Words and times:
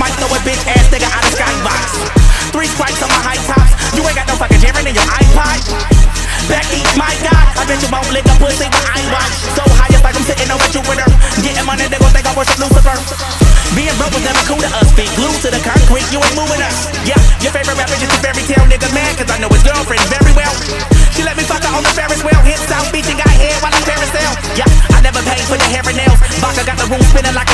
Might 0.00 0.16
throw 0.16 0.32
a 0.32 0.40
bitch 0.48 0.64
ass 0.64 0.88
nigga 0.88 1.04
out 1.12 1.20
of 1.20 1.36
skybox. 1.36 1.84
Three 2.56 2.72
stripes 2.72 3.04
on 3.04 3.12
my 3.12 3.20
high 3.20 3.40
tops. 3.44 3.76
You 3.92 4.00
ain't 4.00 4.16
got 4.16 4.24
no 4.32 4.34
fucking 4.40 4.56
Jarren 4.64 4.88
in 4.88 4.96
your 4.96 5.04
iPod. 5.04 5.60
Becky, 6.48 6.80
my 6.96 7.12
God, 7.20 7.46
I 7.60 7.68
bet 7.68 7.84
you 7.84 7.92
won't 7.92 8.08
lick 8.08 8.24
a 8.24 8.32
pussy 8.40 8.64
when 8.64 8.84
I 8.96 9.04
watch. 9.12 9.36
So 9.52 9.60
high 9.76 9.92
it's 9.92 10.00
like 10.00 10.16
I'm 10.16 10.24
sitting 10.24 10.48
on 10.48 10.56
a 10.56 10.68
Jupiter. 10.72 11.04
Getting 11.44 11.68
money, 11.68 11.84
they 11.84 12.00
gon' 12.00 12.08
think 12.16 12.24
I 12.24 12.32
worship 12.32 12.56
Lucifer. 12.56 12.96
Being 13.76 13.92
broke 14.00 14.16
was 14.16 14.24
never 14.24 14.40
cool 14.48 14.64
to 14.64 14.70
us. 14.80 14.88
Feet 14.96 15.12
glued 15.20 15.36
to 15.44 15.52
the 15.52 15.60
concrete, 15.60 16.08
you 16.08 16.24
ain't 16.24 16.32
moving 16.32 16.64
us. 16.64 16.88
Yeah, 17.04 17.20
your 17.44 17.52
favorite 17.52 17.76
rapper 17.76 18.00
just 18.00 18.08
a 18.08 18.18
fairy 18.24 18.40
tale 18.48 18.64
nigga 18.72 18.88
man, 18.96 19.12
cause 19.20 19.28
I 19.28 19.36
know 19.36 19.52
his 19.52 19.60
girlfriend 19.62 20.00
very 20.08 20.32
well. 20.32 20.56
She 21.12 21.28
let 21.28 21.36
me 21.36 21.44
fuck 21.44 21.60
her 21.60 21.72
on 21.76 21.84
the 21.84 21.92
Ferris 21.92 22.24
wheel. 22.24 22.40
Hit 22.48 22.56
South 22.64 22.88
Beach 22.88 23.04
and 23.04 23.20
got 23.20 23.28
hair 23.36 23.52
while 23.60 23.76
I'm 23.76 23.84
parasail. 23.84 24.32
Yeah, 24.56 24.70
I 24.96 25.04
never 25.04 25.20
paid 25.28 25.44
for 25.44 25.60
the 25.60 25.68
hair 25.68 25.84
and 25.84 25.98
nails. 26.00 26.18
Baka 26.40 26.64
got 26.64 26.80
the 26.80 26.88
room 26.88 27.04
spinning 27.12 27.36
like 27.36 27.49